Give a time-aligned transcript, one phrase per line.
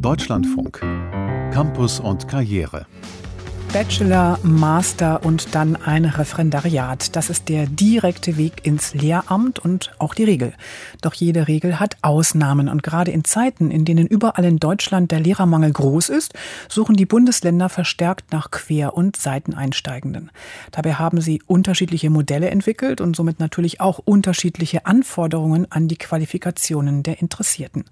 [0.00, 0.78] Deutschlandfunk.
[1.52, 2.86] Campus und Karriere.
[3.72, 7.16] Bachelor, Master und dann ein Referendariat.
[7.16, 10.54] Das ist der direkte Weg ins Lehramt und auch die Regel.
[11.00, 15.18] Doch jede Regel hat Ausnahmen und gerade in Zeiten, in denen überall in Deutschland der
[15.18, 16.32] Lehrermangel groß ist,
[16.68, 20.30] suchen die Bundesländer verstärkt nach Quer- und Seiteneinsteigenden.
[20.70, 27.02] Dabei haben sie unterschiedliche Modelle entwickelt und somit natürlich auch unterschiedliche Anforderungen an die Qualifikationen
[27.02, 27.84] der Interessierten.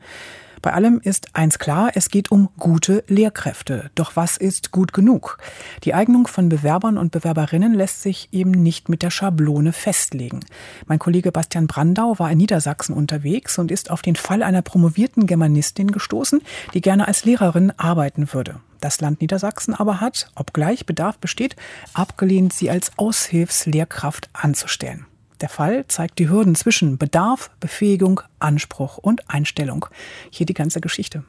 [0.62, 3.90] Bei allem ist eins klar, es geht um gute Lehrkräfte.
[3.94, 5.38] Doch was ist gut genug?
[5.84, 10.40] Die Eignung von Bewerbern und Bewerberinnen lässt sich eben nicht mit der Schablone festlegen.
[10.86, 15.26] Mein Kollege Bastian Brandau war in Niedersachsen unterwegs und ist auf den Fall einer promovierten
[15.26, 16.40] Germanistin gestoßen,
[16.74, 18.60] die gerne als Lehrerin arbeiten würde.
[18.80, 21.56] Das Land Niedersachsen aber hat, obgleich Bedarf besteht,
[21.94, 25.06] abgelehnt, sie als Aushilfslehrkraft anzustellen.
[25.40, 29.86] Der Fall zeigt die Hürden zwischen Bedarf, Befähigung, Anspruch und Einstellung.
[30.30, 31.24] Hier die ganze Geschichte.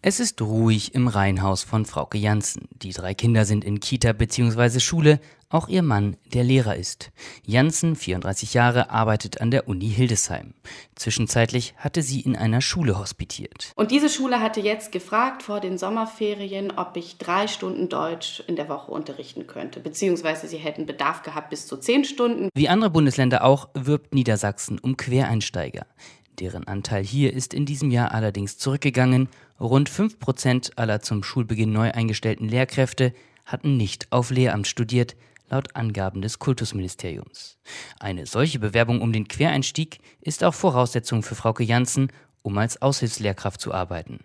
[0.00, 2.68] Es ist ruhig im Reihenhaus von Frauke Janssen.
[2.82, 4.78] Die drei Kinder sind in Kita bzw.
[4.78, 5.18] Schule,
[5.50, 7.10] auch ihr Mann, der Lehrer ist.
[7.44, 10.54] Janssen, 34 Jahre, arbeitet an der Uni Hildesheim.
[10.94, 13.72] Zwischenzeitlich hatte sie in einer Schule hospitiert.
[13.74, 18.56] Und diese Schule hatte jetzt gefragt vor den Sommerferien, ob ich drei Stunden Deutsch in
[18.56, 19.80] der Woche unterrichten könnte.
[19.80, 22.50] Beziehungsweise sie hätten Bedarf gehabt bis zu zehn Stunden.
[22.54, 25.86] Wie andere Bundesländer auch wirbt Niedersachsen um Quereinsteiger.
[26.40, 29.28] Deren Anteil hier ist in diesem Jahr allerdings zurückgegangen.
[29.58, 33.12] Rund 5 Prozent aller zum Schulbeginn neu eingestellten Lehrkräfte
[33.44, 35.16] hatten nicht auf Lehramt studiert,
[35.50, 37.58] laut Angaben des Kultusministeriums.
[37.98, 43.60] Eine solche Bewerbung um den Quereinstieg ist auch Voraussetzung für Frauke Janssen, um als Aushilfslehrkraft
[43.60, 44.20] zu arbeiten.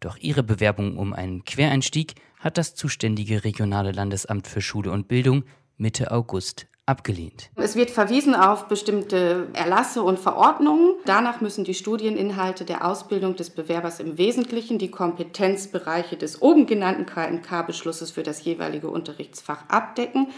[0.00, 5.44] Doch ihre Bewerbung um einen Quereinstieg hat das zuständige regionale Landesamt für Schule und Bildung
[5.76, 7.50] Mitte August abgelehnt.
[7.56, 10.94] Es wird verwiesen auf bestimmte Erlasse und Verordnungen.
[11.06, 17.06] Danach müssen die Studieninhalte der Ausbildung des Bewerbers im Wesentlichen die Kompetenzbereiche des oben genannten
[17.06, 20.28] KNK-Beschlusses für das jeweilige Unterrichtsfach abdecken,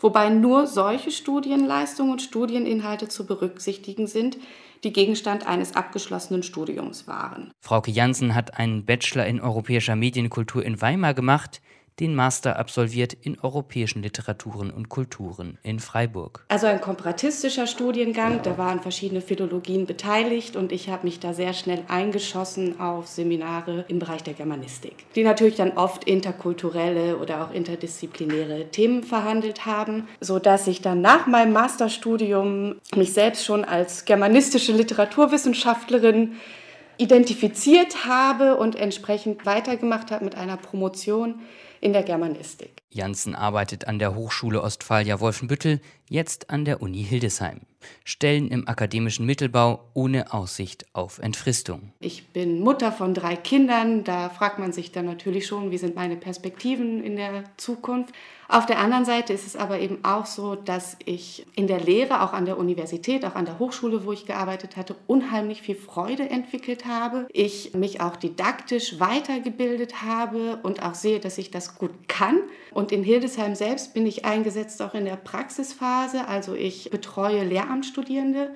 [0.00, 4.36] wobei nur solche Studienleistungen und Studieninhalte zu berücksichtigen sind,
[4.84, 7.50] die Gegenstand eines abgeschlossenen Studiums waren.
[7.60, 11.62] Frauke Jansen hat einen Bachelor in europäischer Medienkultur in Weimar gemacht
[12.00, 16.44] den Master absolviert in europäischen Literaturen und Kulturen in Freiburg.
[16.48, 21.52] Also ein komparatistischer Studiengang, da waren verschiedene Philologien beteiligt und ich habe mich da sehr
[21.52, 27.52] schnell eingeschossen auf Seminare im Bereich der Germanistik, die natürlich dann oft interkulturelle oder auch
[27.52, 34.72] interdisziplinäre Themen verhandelt haben, sodass ich dann nach meinem Masterstudium mich selbst schon als germanistische
[34.72, 36.36] Literaturwissenschaftlerin
[36.98, 41.40] identifiziert habe und entsprechend weitergemacht habe mit einer Promotion
[41.80, 42.82] in der Germanistik.
[42.90, 47.60] Janssen arbeitet an der Hochschule Ostfalia Wolfenbüttel, jetzt an der Uni Hildesheim.
[48.04, 51.92] Stellen im akademischen Mittelbau ohne Aussicht auf Entfristung.
[52.00, 55.94] Ich bin Mutter von drei Kindern, da fragt man sich dann natürlich schon, wie sind
[55.94, 58.14] meine Perspektiven in der Zukunft.
[58.48, 62.22] Auf der anderen Seite ist es aber eben auch so, dass ich in der Lehre,
[62.22, 66.28] auch an der Universität, auch an der Hochschule, wo ich gearbeitet hatte, unheimlich viel Freude
[66.28, 67.26] entwickelt habe.
[67.32, 72.38] Ich mich auch didaktisch weitergebildet habe und auch sehe, dass ich das gut kann.
[72.70, 76.28] Und in Hildesheim selbst bin ich eingesetzt auch in der Praxisphase.
[76.28, 77.44] Also ich betreue
[77.74, 78.50] Lehramtsstudierende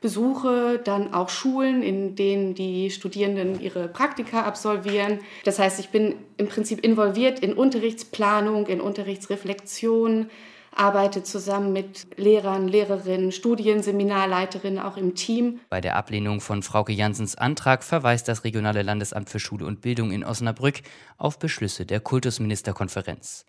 [0.00, 5.20] besuche dann auch Schulen, in denen die Studierenden ihre Praktika absolvieren.
[5.44, 10.28] Das heißt, ich bin im Prinzip involviert in Unterrichtsplanung, in Unterrichtsreflexion,
[10.74, 15.60] arbeite zusammen mit Lehrern, Lehrerinnen, Studienseminarleiterinnen auch im Team.
[15.68, 20.10] Bei der Ablehnung von Frauke Jansens Antrag verweist das regionale Landesamt für Schule und Bildung
[20.10, 20.80] in Osnabrück
[21.16, 23.44] auf Beschlüsse der Kultusministerkonferenz.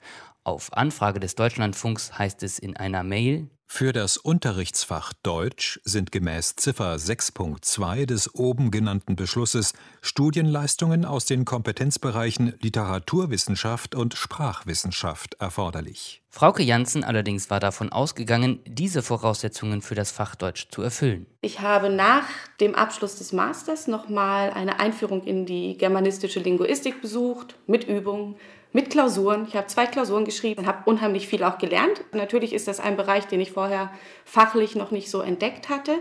[0.45, 6.57] Auf Anfrage des Deutschlandfunks heißt es in einer Mail, für das Unterrichtsfach Deutsch sind gemäß
[6.57, 16.21] Ziffer 6.2 des oben genannten Beschlusses Studienleistungen aus den Kompetenzbereichen Literaturwissenschaft und Sprachwissenschaft erforderlich.
[16.29, 21.25] Frauke Janssen allerdings war davon ausgegangen, diese Voraussetzungen für das Fach Deutsch zu erfüllen.
[21.41, 22.25] Ich habe nach
[22.59, 28.35] dem Abschluss des Masters nochmal eine Einführung in die germanistische Linguistik besucht, mit Übungen
[28.73, 29.45] mit Klausuren.
[29.47, 32.03] Ich habe zwei Klausuren geschrieben und habe unheimlich viel auch gelernt.
[32.11, 33.91] Natürlich ist das ein Bereich, den ich vorher
[34.25, 35.93] fachlich noch nicht so entdeckt hatte.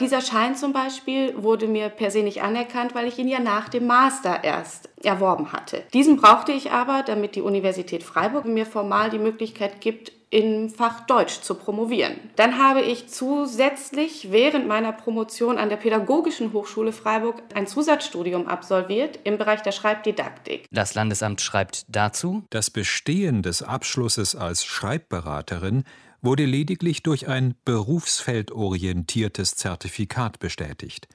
[0.00, 3.68] Dieser Schein zum Beispiel wurde mir per se nicht anerkannt, weil ich ihn ja nach
[3.68, 5.84] dem Master erst erworben hatte.
[5.92, 11.06] Diesen brauchte ich aber, damit die Universität Freiburg mir formal die Möglichkeit gibt, im Fach
[11.06, 12.14] Deutsch zu promovieren.
[12.36, 19.18] Dann habe ich zusätzlich während meiner Promotion an der Pädagogischen Hochschule Freiburg ein Zusatzstudium absolviert
[19.24, 20.66] im Bereich der Schreibdidaktik.
[20.70, 25.84] Das Landesamt schreibt dazu, das Bestehen des Abschlusses als Schreibberaterin
[26.22, 31.08] wurde lediglich durch ein berufsfeldorientiertes Zertifikat bestätigt.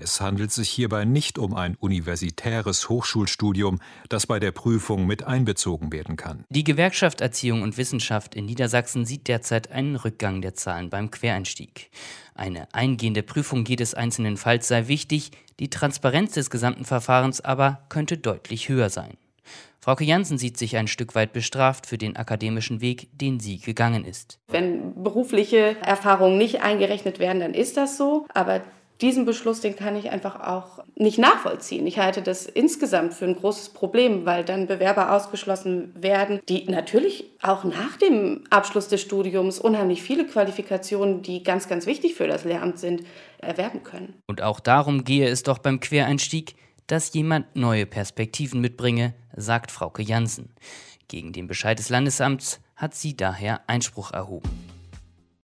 [0.00, 5.92] Es handelt sich hierbei nicht um ein universitäres Hochschulstudium, das bei der Prüfung mit einbezogen
[5.92, 6.44] werden kann.
[6.50, 11.90] Die Gewerkschaft Erziehung und Wissenschaft in Niedersachsen sieht derzeit einen Rückgang der Zahlen beim Quereinstieg.
[12.36, 18.18] Eine eingehende Prüfung jedes einzelnen Falls sei wichtig, die Transparenz des gesamten Verfahrens aber könnte
[18.18, 19.16] deutlich höher sein.
[19.80, 24.04] Frauke Jansen sieht sich ein Stück weit bestraft für den akademischen Weg, den sie gegangen
[24.04, 24.38] ist.
[24.46, 28.26] Wenn berufliche Erfahrungen nicht eingerechnet werden, dann ist das so.
[28.32, 28.60] Aber
[29.00, 31.86] diesen Beschluss, den kann ich einfach auch nicht nachvollziehen.
[31.86, 37.24] Ich halte das insgesamt für ein großes Problem, weil dann Bewerber ausgeschlossen werden, die natürlich
[37.40, 42.44] auch nach dem Abschluss des Studiums unheimlich viele Qualifikationen, die ganz, ganz wichtig für das
[42.44, 43.04] Lehramt sind,
[43.38, 44.14] erwerben können.
[44.26, 46.56] Und auch darum gehe es doch beim Quereinstieg,
[46.88, 50.50] dass jemand neue Perspektiven mitbringe, sagt Frauke Jansen.
[51.06, 54.67] Gegen den Bescheid des Landesamts hat sie daher Einspruch erhoben.